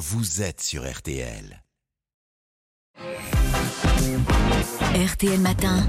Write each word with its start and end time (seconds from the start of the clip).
vous 0.00 0.40
êtes 0.40 0.62
sur 0.62 0.90
RTL. 0.90 1.62
RTL 4.94 5.40
Matin. 5.40 5.86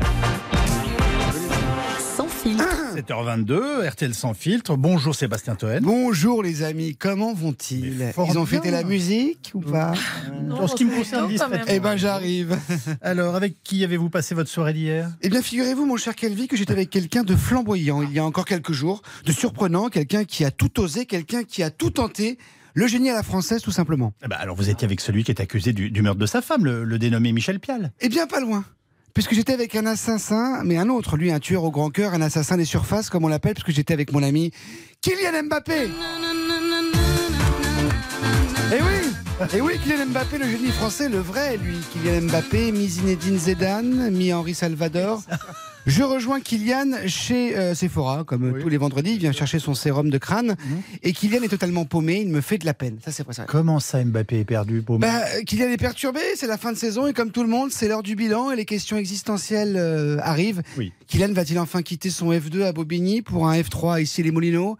Sans 2.17 2.27
filtre. 2.27 2.65
7h22, 2.97 3.87
RTL 3.87 4.13
sans 4.13 4.33
filtre. 4.33 4.75
Bonjour 4.75 5.15
Sébastien 5.15 5.55
Toen. 5.55 5.79
Bonjour 5.81 6.43
les 6.43 6.61
amis, 6.63 6.97
comment 6.97 7.33
vont-ils 7.33 8.13
Ils 8.27 8.37
ont 8.37 8.45
fêté 8.45 8.69
la 8.69 8.83
musique 8.83 9.51
ou 9.53 9.61
pas 9.61 9.93
en 10.59 10.67
ce 10.67 10.75
qui 10.75 10.83
me 10.83 10.93
concerne. 10.93 11.31
Eh 11.69 11.79
ben 11.79 11.95
j'arrive. 11.95 12.59
Alors, 13.01 13.35
avec 13.35 13.63
qui 13.63 13.85
avez-vous 13.85 14.09
passé 14.09 14.35
votre 14.35 14.49
soirée 14.49 14.73
d'hier? 14.73 15.09
Eh 15.21 15.29
bien 15.29 15.41
figurez-vous 15.41 15.85
mon 15.85 15.95
cher 15.95 16.15
Kelvin 16.15 16.47
que 16.47 16.57
j'étais 16.57 16.73
avec 16.73 16.89
quelqu'un 16.89 17.23
de 17.23 17.37
flamboyant 17.37 18.01
il 18.01 18.11
y 18.11 18.19
a 18.19 18.25
encore 18.25 18.43
quelques 18.43 18.73
jours, 18.73 19.03
de 19.23 19.31
surprenant, 19.31 19.87
quelqu'un 19.87 20.25
qui 20.25 20.43
a 20.43 20.51
tout 20.51 20.81
osé, 20.81 21.05
quelqu'un 21.05 21.45
qui 21.45 21.63
a 21.63 21.69
tout 21.69 21.91
tenté, 21.91 22.37
le 22.73 22.87
génie 22.87 23.09
à 23.09 23.13
la 23.13 23.23
française 23.23 23.61
tout 23.61 23.71
simplement. 23.71 24.13
Eh 24.23 24.27
ben, 24.27 24.37
Alors, 24.39 24.55
vous 24.55 24.69
étiez 24.69 24.85
avec 24.85 25.01
celui 25.01 25.23
qui 25.23 25.31
est 25.31 25.41
accusé 25.41 25.73
du, 25.73 25.89
du 25.91 26.01
meurtre 26.01 26.19
de 26.19 26.25
sa 26.25 26.41
femme, 26.41 26.65
le, 26.65 26.83
le 26.83 26.99
dénommé 26.99 27.31
Michel 27.31 27.59
Pial. 27.59 27.91
Eh 27.99 28.09
bien 28.09 28.27
pas 28.27 28.39
loin. 28.39 28.63
Puisque 29.13 29.33
j'étais 29.33 29.51
avec 29.53 29.75
un 29.75 29.85
assassin, 29.85 30.61
mais 30.63 30.77
un 30.77 30.87
autre, 30.87 31.17
lui, 31.17 31.31
un 31.33 31.39
tueur 31.39 31.65
au 31.65 31.71
grand 31.71 31.89
cœur, 31.89 32.13
un 32.13 32.21
assassin 32.21 32.55
des 32.55 32.63
surfaces, 32.65 33.09
comme 33.09 33.25
on 33.25 33.27
l'appelle, 33.27 33.53
puisque 33.55 33.71
j'étais 33.71 33.93
avec 33.93 34.13
mon 34.13 34.23
ami 34.23 34.51
Kylian 35.01 35.43
Mbappé. 35.47 35.89
Eh 38.73 38.81
oui 38.81 39.47
Et 39.53 39.59
oui, 39.59 39.73
Kylian 39.83 40.05
Mbappé, 40.07 40.37
le 40.37 40.45
génie 40.49 40.69
français, 40.71 41.09
le 41.09 41.17
vrai, 41.19 41.57
lui. 41.57 41.75
Kylian 41.91 42.21
Mbappé, 42.27 42.71
mi 42.71 42.87
Zinedine 42.87 43.37
Zidane, 43.37 44.09
mi 44.11 44.31
Henri 44.31 44.53
Salvador. 44.53 45.21
Je 45.87 46.03
rejoins 46.03 46.39
Kylian 46.41 47.07
chez 47.07 47.57
euh, 47.57 47.73
Sephora, 47.73 48.23
comme 48.23 48.43
euh, 48.43 48.51
Oui. 48.53 48.61
tous 48.61 48.69
les 48.69 48.77
vendredis. 48.77 49.13
Il 49.13 49.17
vient 49.19 49.31
chercher 49.31 49.57
son 49.57 49.73
sérum 49.73 50.11
de 50.11 50.17
crâne. 50.19 50.55
Et 51.01 51.11
Kylian 51.11 51.41
est 51.41 51.47
totalement 51.49 51.85
paumé. 51.85 52.21
Il 52.21 52.29
me 52.29 52.39
fait 52.41 52.59
de 52.59 52.65
la 52.67 52.75
peine. 52.75 52.97
Ça, 53.03 53.11
c'est 53.11 53.23
vrai. 53.23 53.33
ça. 53.33 53.45
Comment 53.45 53.79
ça, 53.79 54.03
Mbappé 54.03 54.41
est 54.41 54.45
perdu 54.45 54.83
pour 54.83 54.99
Bah, 54.99 55.07
euh, 55.37 55.41
Kylian 55.43 55.69
est 55.69 55.77
perturbé, 55.77 56.19
c'est 56.35 56.45
la 56.47 56.57
fin 56.59 56.71
de 56.71 56.77
saison 56.77 57.07
et 57.07 57.13
comme 57.13 57.31
tout 57.31 57.41
le 57.41 57.49
monde, 57.49 57.71
c'est 57.71 57.87
l'heure 57.87 58.03
du 58.03 58.15
bilan 58.15 58.51
et 58.51 58.55
les 58.55 58.65
questions 58.65 58.97
existentielles 58.97 59.75
euh, 59.75 60.17
arrivent. 60.21 60.61
Oui. 60.77 60.93
Kylian 61.07 61.33
va-t-il 61.33 61.57
enfin 61.57 61.81
quitter 61.81 62.11
son 62.11 62.31
F2 62.31 62.63
à 62.63 62.73
Bobigny 62.73 63.21
pour 63.23 63.47
un 63.47 63.59
F3 63.59 64.01
ici 64.03 64.21
les 64.21 64.31
Moulineaux 64.31 64.77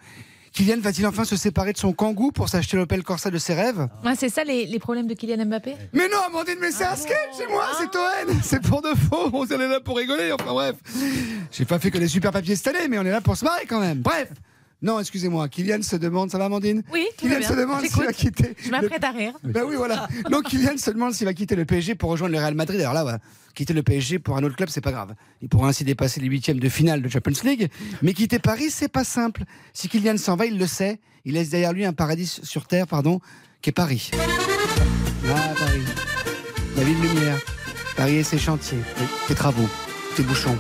Kylian 0.53 0.79
va-t-il 0.81 1.07
enfin 1.07 1.23
se 1.23 1.35
séparer 1.37 1.71
de 1.71 1.77
son 1.77 1.93
Kangoo 1.93 2.31
pour 2.31 2.49
s'acheter 2.49 2.75
l'Opel 2.75 3.03
Corsa 3.03 3.31
de 3.31 3.37
ses 3.37 3.53
rêves 3.53 3.87
Ouais, 4.03 4.15
c'est 4.17 4.29
ça 4.29 4.43
les, 4.43 4.65
les 4.65 4.79
problèmes 4.79 5.07
de 5.07 5.13
Kylian 5.13 5.45
Mbappé 5.45 5.75
Mais 5.93 6.09
non, 6.09 6.17
Amandine, 6.27 6.57
mais 6.59 6.71
c'est 6.71 6.83
un 6.83 6.95
sketch, 6.95 7.15
c'est 7.37 7.47
moi, 7.47 7.65
c'est 7.77 7.89
Toen, 7.89 8.37
c'est 8.43 8.61
pour 8.61 8.81
de 8.81 8.89
faux, 8.89 9.29
on 9.31 9.45
est 9.45 9.57
là 9.67 9.79
pour 9.79 9.97
rigoler, 9.97 10.31
enfin 10.33 10.51
bref. 10.51 10.75
J'ai 11.51 11.65
pas 11.65 11.79
fait 11.79 11.89
que 11.89 11.97
des 11.97 12.07
super 12.09 12.31
papiers 12.31 12.55
cette 12.57 12.67
année, 12.75 12.87
mais 12.89 12.99
on 12.99 13.05
est 13.05 13.11
là 13.11 13.21
pour 13.21 13.37
se 13.37 13.45
marrer 13.45 13.65
quand 13.65 13.79
même. 13.79 13.99
Bref 13.99 14.27
non, 14.81 14.99
excusez-moi, 14.99 15.47
Kylian 15.47 15.81
se 15.83 15.95
demande, 15.95 16.31
ça 16.31 16.37
va 16.37 16.45
Amandine 16.45 16.81
Oui, 16.91 17.05
tout 17.17 17.27
va 17.27 17.35
Kylian 17.35 17.39
bien. 17.39 17.47
se 17.49 17.53
demande 17.53 17.85
s'il 17.85 18.03
va 18.03 18.13
quitter. 18.13 18.55
Je 18.63 18.69
m'apprête 18.71 19.03
à 19.03 19.11
rire. 19.11 19.33
Ben 19.43 19.63
oui, 19.67 19.75
voilà. 19.75 20.07
Donc 20.29 20.45
Kylian 20.45 20.77
se 20.77 20.89
demande 20.91 21.13
s'il 21.13 21.25
va 21.25 21.33
quitter 21.33 21.55
le 21.55 21.65
PSG 21.65 21.95
pour 21.95 22.09
rejoindre 22.09 22.33
le 22.33 22.39
Real 22.39 22.55
Madrid. 22.55 22.81
Alors 22.81 22.93
là, 23.05 23.19
quitter 23.53 23.73
le 23.73 23.83
PSG 23.83 24.19
pour 24.19 24.37
un 24.37 24.43
autre 24.43 24.55
club, 24.55 24.69
c'est 24.69 24.81
pas 24.81 24.91
grave. 24.91 25.13
Il 25.41 25.49
pourra 25.49 25.67
ainsi 25.69 25.83
dépasser 25.83 26.19
les 26.19 26.27
huitièmes 26.27 26.59
de 26.59 26.69
finale 26.69 27.01
de 27.01 27.09
Champions 27.09 27.33
League. 27.43 27.69
Mais 28.01 28.13
quitter 28.13 28.39
Paris, 28.39 28.69
c'est 28.71 28.87
pas 28.91 29.03
simple. 29.03 29.43
Si 29.73 29.87
Kylian 29.87 30.17
s'en 30.17 30.35
va, 30.35 30.45
il 30.47 30.57
le 30.57 30.65
sait. 30.67 30.99
Il 31.25 31.33
laisse 31.33 31.49
derrière 31.49 31.73
lui 31.73 31.85
un 31.85 31.93
paradis 31.93 32.39
sur 32.41 32.65
terre, 32.65 32.87
pardon, 32.87 33.19
qui 33.61 33.69
est 33.69 33.73
Paris. 33.73 34.09
Ah, 35.29 35.53
Paris. 35.57 35.81
La 36.75 36.83
ville 36.83 36.99
lumière. 37.01 37.37
Paris 37.95 38.15
et 38.15 38.23
ses 38.23 38.39
chantiers, 38.39 38.79
ses 39.27 39.35
travaux, 39.35 39.67
ses 40.15 40.23
bouchons, 40.23 40.57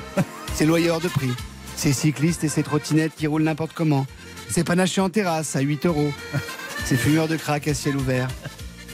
ses 0.53 0.65
loyers 0.65 0.91
hors 0.91 0.99
de 1.01 1.07
prix, 1.07 1.31
ses 1.75 1.93
cyclistes 1.93 2.43
et 2.43 2.49
ses 2.49 2.63
trottinettes 2.63 3.13
qui 3.15 3.27
roulent 3.27 3.43
n'importe 3.43 3.73
comment, 3.73 4.05
ses 4.49 4.63
panachés 4.63 5.01
en 5.01 5.09
terrasse 5.09 5.55
à 5.55 5.61
8 5.61 5.85
euros, 5.85 6.11
ses 6.85 6.97
fumeurs 6.97 7.27
de 7.27 7.37
crack 7.37 7.67
à 7.67 7.73
ciel 7.73 7.95
ouvert, 7.95 8.29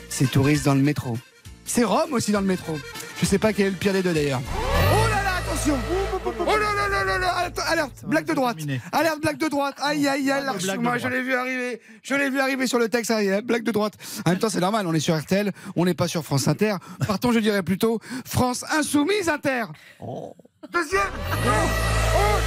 ses 0.09 0.25
touristes 0.25 0.66
dans 0.66 0.75
le 0.75 0.81
métro. 0.81 1.17
C'est 1.66 1.83
Rome 1.83 2.14
aussi 2.14 2.31
dans 2.31 2.42
le 2.42 2.48
métro. 2.48 2.78
Je 3.20 3.25
sais 3.25 3.39
pas 3.39 3.52
quel 3.53 3.67
est 3.67 3.70
le 3.72 3.75
pire 3.75 3.94
des 3.94 4.02
deux 4.02 4.14
d'ailleurs. 4.14 4.42
Oh 4.55 5.09
là 5.09 5.23
là, 5.23 5.38
attention. 5.38 5.78
Oh 6.25 6.45
là 6.45 6.73
là 6.75 6.88
là 6.88 7.03
là 7.03 7.17
là. 7.17 7.52
Alerte, 7.67 8.05
blague 8.05 8.26
de 8.26 8.33
droite. 8.33 8.58
Alerte, 8.92 9.21
blague 9.21 9.38
de 9.38 9.48
droite. 9.48 9.76
Aïe 9.82 10.08
aïe 10.08 10.32
aïe, 10.32 10.45
moi 10.80 10.98
je 10.98 11.08
l'ai 11.08 11.21
vu 11.21 11.33
arriver. 11.33 11.82
Je 12.04 12.15
l'ai 12.15 12.30
vu 12.30 12.39
arriver 12.39 12.67
sur 12.67 12.80
le 12.80 12.88
texte, 12.89 13.11
aïe, 13.11 13.42
blague 13.44 13.64
de 13.64 13.71
droite. 13.71 13.94
En 14.26 14.30
même 14.30 14.39
temps, 14.39 14.49
c'est 14.49 14.59
normal, 14.59 14.88
on 14.88 14.94
est 14.94 14.99
sur 14.99 15.17
RTL, 15.17 15.52
on 15.76 15.86
n'est 15.86 15.94
pas 15.94 16.08
sur 16.08 16.23
France 16.23 16.48
Inter. 16.48 16.76
Partons, 17.05 17.32
je 17.32 17.39
dirais 17.39 17.64
plutôt 17.64 17.99
France 18.26 18.64
Insoumise 18.77 19.30
Inter. 19.30 19.65
Deuxième. 20.71 21.02
Oh, 21.15 21.33
oh, 21.48 21.96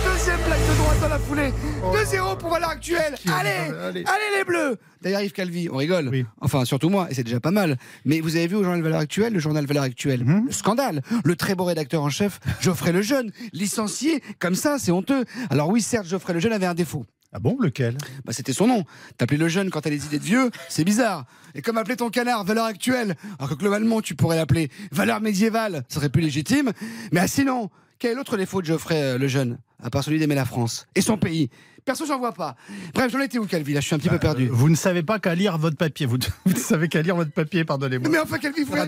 deuxième 0.04 0.40
blague 0.46 0.60
de 0.60 0.76
droite 0.76 1.00
dans 1.00 1.08
la 1.08 1.18
foulée 1.18 1.52
2-0 1.92 2.38
pour 2.38 2.50
valeur 2.50 2.70
actuelle 2.70 3.14
allez, 3.32 3.50
allez. 3.50 4.04
allez 4.04 4.38
les 4.38 4.44
bleus 4.44 4.76
D'ailleurs 5.02 5.22
Yves 5.22 5.32
Calvi, 5.32 5.68
on 5.72 5.76
rigole. 5.76 6.08
Oui. 6.10 6.26
Enfin 6.42 6.64
surtout 6.66 6.90
moi, 6.90 7.06
et 7.10 7.14
c'est 7.14 7.22
déjà 7.24 7.40
pas 7.40 7.50
mal. 7.50 7.78
Mais 8.04 8.20
vous 8.20 8.36
avez 8.36 8.46
vu 8.46 8.56
au 8.56 8.62
journal 8.62 8.82
Valeur 8.82 9.00
Actuelle, 9.00 9.32
le 9.32 9.38
journal 9.38 9.64
Valeur 9.64 9.82
Actuelle, 9.84 10.24
Mhm. 10.24 10.44
le 10.46 10.52
scandale, 10.52 11.00
le 11.24 11.36
très 11.36 11.54
beau 11.54 11.64
rédacteur 11.64 12.02
en 12.02 12.10
chef, 12.10 12.38
Geoffrey 12.60 12.92
Lejeune, 12.92 13.32
licencié, 13.54 14.22
comme 14.38 14.54
ça, 14.54 14.78
c'est 14.78 14.90
honteux. 14.92 15.24
Alors 15.48 15.68
oui, 15.70 15.80
certes, 15.80 16.06
Geoffrey 16.06 16.34
Lejeune 16.34 16.52
avait 16.52 16.66
un 16.66 16.74
défaut. 16.74 17.06
Ah 17.32 17.38
bon, 17.38 17.56
lequel? 17.60 17.96
Bah, 18.26 18.32
c'était 18.34 18.52
son 18.52 18.66
nom. 18.66 18.84
T'appeler 19.16 19.38
le 19.38 19.48
jeune 19.48 19.70
quand 19.70 19.80
t'as 19.80 19.90
des 19.90 20.04
idées 20.04 20.18
de 20.18 20.24
vieux, 20.24 20.50
c'est 20.68 20.84
bizarre. 20.84 21.24
Et 21.54 21.62
comme 21.62 21.78
appeler 21.78 21.96
ton 21.96 22.10
canard 22.10 22.44
valeur 22.44 22.66
actuelle, 22.66 23.14
alors 23.38 23.48
que 23.50 23.54
globalement 23.54 24.02
tu 24.02 24.14
pourrais 24.14 24.36
l'appeler 24.36 24.68
valeur 24.92 25.20
médiévale, 25.22 25.84
ça 25.88 25.94
serait 25.94 26.08
plus 26.10 26.20
légitime. 26.22 26.72
Mais 27.12 27.20
ah, 27.20 27.26
sinon, 27.28 27.70
quel 27.98 28.10
est 28.12 28.14
l'autre 28.16 28.36
défaut 28.36 28.60
de 28.60 28.66
Geoffrey 28.66 29.00
euh, 29.00 29.16
le 29.18 29.28
jeune, 29.28 29.58
à 29.82 29.90
part 29.90 30.04
celui 30.04 30.18
d'aimer 30.18 30.34
la 30.34 30.44
France 30.44 30.86
et 30.94 31.00
son 31.00 31.16
pays 31.16 31.50
Perso, 31.84 32.04
j'en 32.06 32.18
vois 32.18 32.32
pas. 32.32 32.56
Bref, 32.94 33.10
j'en 33.10 33.20
étais 33.20 33.38
où, 33.38 33.46
Calvi? 33.46 33.72
Là, 33.72 33.80
je 33.80 33.86
suis 33.86 33.94
un 33.94 33.98
petit 33.98 34.08
peu 34.08 34.18
perdu. 34.18 34.48
Vous 34.48 34.68
ne 34.68 34.74
savez 34.74 35.02
pas 35.02 35.18
qu'à 35.18 35.34
lire 35.34 35.58
votre 35.58 35.76
papier. 35.76 36.06
Vous, 36.06 36.18
vous 36.44 36.52
ne 36.52 36.58
savez 36.58 36.88
qu'à 36.88 37.02
lire 37.02 37.16
votre 37.16 37.32
papier, 37.32 37.64
pardonnez-moi. 37.64 38.08
Mais 38.10 38.18
enfin, 38.18 38.38
Calvi, 38.38 38.64
rien, 38.64 38.86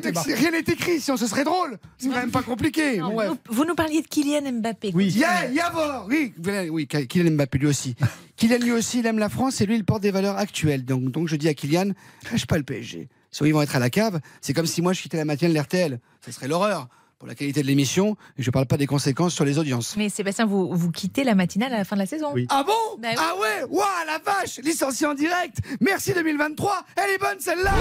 n'est 0.51 0.59
écrit, 0.59 1.01
sinon 1.01 1.17
ce 1.17 1.27
serait 1.27 1.45
drôle. 1.45 1.79
C'est 1.99 2.09
quand 2.09 2.17
même 2.17 2.31
pas 2.31 2.43
compliqué. 2.43 2.99
Non, 2.99 3.09
Bon, 3.09 3.15
bref. 3.15 3.29
vous, 3.31 3.55
vous 3.57 3.65
nous 3.65 3.75
parliez 3.75 4.03
de 4.03 4.07
Kylian 4.07 4.53
Mbappé. 4.53 4.93
Oui. 4.95 5.09
Yavor, 5.09 6.07
oui, 6.09 6.35
oui, 6.71 6.87
Kylian 6.87 7.33
Mbappé 7.33 7.59
lui 7.59 7.67
aussi. 7.67 7.95
Kylian 8.37 8.59
lui 8.59 8.73
aussi, 8.73 9.01
il 9.01 9.07
aime 9.07 9.19
la 9.19 9.29
France 9.29 9.61
et 9.61 9.67
lui, 9.67 9.77
il 9.77 9.85
porte 9.85 10.03
des 10.03 10.11
valeurs 10.11 10.37
actuelles. 10.37 10.85
Donc, 10.85 11.11
donc 11.11 11.29
je 11.29 11.37
dis 11.37 11.49
à 11.49 11.55
Kylian, 11.55 11.93
lâche 12.31 12.47
pas 12.47 12.59
le 12.59 12.65
PSG. 12.65 13.09
Sinon, 13.31 13.49
ils 13.49 13.53
vont 13.53 13.63
être 13.63 13.75
à 13.75 13.79
la 13.79 13.91
cave. 13.91 14.21
C'est 14.43 14.53
comme 14.53 14.67
si 14.67 14.83
moi, 14.83 14.93
je 14.93 15.01
quittais 15.01 15.17
la 15.17 15.25
matinale 15.25 15.55
de 15.55 15.59
l'RTL. 15.59 16.01
Ce 16.25 16.31
serait 16.31 16.49
l'horreur 16.49 16.89
pour 17.23 17.29
la 17.29 17.37
qualité 17.37 17.63
de 17.63 17.69
l'émission. 17.69 18.17
Et 18.37 18.43
je 18.43 18.51
parle 18.51 18.67
pas 18.67 18.77
des 18.77 18.89
conséquences 18.89 19.33
sur 19.33 19.45
les 19.45 19.57
audiences. 19.57 19.97
Mais 19.97 20.09
Sébastien, 20.09 20.45
vous, 20.45 20.75
vous 20.75 20.91
quittez 20.91 21.23
la 21.23 21.37
matinale 21.37 21.73
à 21.73 21.79
la 21.79 21.85
fin 21.85 21.95
de 21.95 22.01
la 22.01 22.07
saison. 22.07 22.33
Oui. 22.35 22.49
Ah 22.51 22.65
bon? 22.67 22.73
Bah 23.01 23.11
oui. 23.13 23.17
Ah 23.17 23.35
ouais? 23.41 23.63
Waouh, 23.71 23.87
la 24.09 24.19
vache 24.19 24.59
Licencié 24.59 25.07
en 25.07 25.15
direct 25.15 25.59
Merci 25.81 26.15
2023 26.15 26.85
Elle 26.97 27.11
est 27.15 27.19
bonne 27.19 27.39
celle-là 27.39 27.75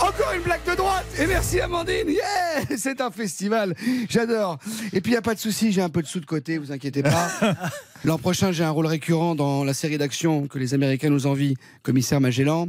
Encore 0.00 0.32
une 0.34 0.42
blague 0.42 0.64
de 0.68 0.74
droite 0.74 1.06
Et 1.20 1.26
merci 1.28 1.60
Amandine 1.60 2.08
Yeah 2.08 2.76
C'est 2.76 3.00
un 3.00 3.12
festival 3.12 3.76
J'adore 4.08 4.58
Et 4.92 5.00
puis 5.00 5.12
il 5.12 5.16
a 5.16 5.22
pas 5.22 5.34
de 5.36 5.40
souci, 5.40 5.70
j'ai 5.70 5.82
un 5.82 5.88
peu 5.88 6.02
de 6.02 6.08
sous 6.08 6.18
de 6.18 6.26
côté, 6.26 6.58
vous 6.58 6.72
inquiétez 6.72 7.04
pas. 7.04 7.30
L'an 8.04 8.18
prochain, 8.18 8.50
j'ai 8.50 8.64
un 8.64 8.70
rôle 8.70 8.86
récurrent 8.86 9.36
dans 9.36 9.62
la 9.62 9.74
série 9.74 9.96
d'action 9.96 10.48
que 10.48 10.58
les 10.58 10.74
Américains 10.74 11.10
nous 11.10 11.28
envient, 11.28 11.54
Commissaire 11.84 12.20
Magellan. 12.20 12.66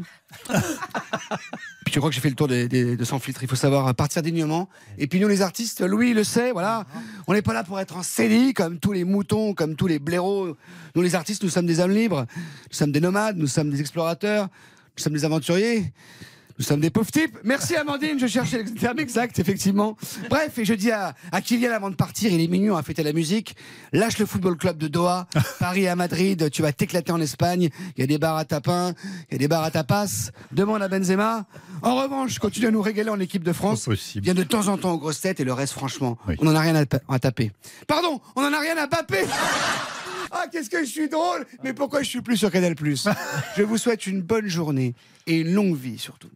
Je 1.92 2.00
crois 2.00 2.10
que 2.10 2.16
j'ai 2.16 2.22
fait 2.22 2.30
le 2.30 2.36
tour 2.36 2.48
des, 2.48 2.70
des- 2.70 2.96
de 2.96 3.04
Sans 3.04 3.20
filtre. 3.20 3.44
Il 3.44 3.50
faut 3.50 3.56
savoir 3.58 3.94
partir 3.94 4.22
dignement. 4.22 4.70
Et 4.98 5.08
puis 5.08 5.20
nous, 5.20 5.28
les 5.28 5.42
artistes, 5.42 5.82
Louis 5.82 6.14
le 6.14 6.24
sait, 6.24 6.52
voilà. 6.54 6.86
On 7.28 7.34
n'est 7.34 7.42
pas 7.42 7.52
là 7.54 7.66
pour 7.66 7.80
être 7.82 7.98
en 7.98 8.04
CDI 8.04 8.54
comme 8.54 8.80
tous 8.80 8.94
les 8.94 9.04
moutons, 9.04 9.54
comme 9.54 9.76
tous 9.76 9.88
les 9.88 10.00
blaireaux. 10.00 10.56
Nous, 10.96 11.02
les 11.02 11.16
artistes, 11.16 11.44
nous 11.44 11.50
sommes 11.50 11.66
des 11.66 11.82
âmes 11.82 11.92
libres. 11.92 12.26
Nous 12.38 12.76
sommes 12.78 12.94
des 12.94 13.02
nomades, 13.02 13.36
nous 13.38 13.48
sommes 13.48 13.70
des 13.70 13.82
explorateurs, 13.82 14.44
nous 14.98 15.04
sommes 15.04 15.14
des 15.14 15.26
aventuriers. 15.26 15.92
Nous 16.62 16.68
sommes 16.68 16.80
des 16.80 16.92
pauvres 16.92 17.10
types. 17.10 17.40
Merci 17.44 17.76
Amandine, 17.76 18.20
je 18.20 18.28
cherchais 18.28 18.62
le 18.62 18.72
terme 18.72 19.00
exact, 19.00 19.40
effectivement. 19.40 19.98
Bref, 20.30 20.60
et 20.60 20.64
je 20.64 20.76
dis 20.76 20.92
à, 20.92 21.16
à 21.32 21.42
Kylian 21.42 21.72
avant 21.72 21.90
de 21.90 21.96
partir, 21.96 22.32
il 22.32 22.40
est 22.40 22.48
mignon 22.48 22.78
à 22.78 22.84
fêter 22.84 23.02
la 23.02 23.14
musique. 23.14 23.56
Lâche 23.94 24.20
le 24.20 24.28
football 24.28 24.58
club 24.58 24.78
de 24.78 24.88
Doha, 24.88 25.26
Paris 25.60 25.88
à 25.88 25.96
Madrid, 25.96 26.52
tu 26.52 26.62
vas 26.62 26.72
t'éclater 26.72 27.12
en 27.12 27.20
Espagne. 27.20 27.70
Il 27.98 28.02
y 28.02 28.04
a 28.04 28.06
des 28.06 28.20
bars 28.20 28.38
à 28.38 28.46
tapin, 28.46 28.94
il 29.32 29.34
y 29.34 29.36
a 29.36 29.38
des 29.40 29.48
bars 29.48 29.64
à 29.64 29.72
tapas. 29.72 30.30
Demande 30.52 30.84
à 30.84 30.88
Benzema. 30.88 31.46
En 31.82 31.96
revanche, 31.96 32.38
continue 32.38 32.68
à 32.68 32.72
nous 32.72 32.84
régaler 32.84 33.10
en 33.10 33.20
équipe 33.20 33.44
de 33.44 33.54
France. 33.54 33.90
Viens 34.18 34.36
de 34.36 34.44
temps 34.44 34.68
en 34.68 34.78
temps 34.78 34.92
aux 34.92 35.00
grosses 35.00 35.22
têtes 35.22 35.40
et 35.40 35.44
le 35.44 35.54
reste, 35.54 35.74
franchement, 35.74 36.20
Oui. 36.28 36.36
on 36.42 36.48
en 36.48 36.54
a 36.56 36.60
rien 36.60 36.76
à, 36.76 36.84
à 37.10 37.18
taper. 37.18 37.52
Pardon, 37.88 38.22
on 38.36 38.44
en 38.44 38.54
a 38.54 38.60
rien 38.60 38.78
à 38.78 38.86
bapper. 38.86 39.24
Ah, 40.32 40.46
qu'est-ce 40.52 40.70
que 40.70 40.84
je 40.84 40.90
suis 40.90 41.10
drôle 41.10 41.46
Mais 41.64 41.74
pourquoi 41.74 42.04
je 42.04 42.10
suis 42.10 42.22
plus 42.22 42.38
sur 42.38 42.52
Canal 42.52 42.76
Je 43.58 43.64
vous 43.64 43.78
souhaite 43.78 44.08
une 44.08 44.22
bonne 44.22 44.48
journée 44.48 44.96
et 45.28 45.42
une 45.42 45.54
longue 45.54 45.76
vie 45.76 45.98
surtout. 45.98 46.32